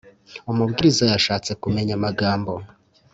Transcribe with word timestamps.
Umubwiriza 0.51 1.03
yashatse 1.13 1.51
kumenya 1.61 1.93
amagambo 1.99 2.51